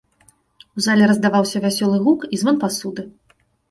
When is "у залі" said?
0.77-1.03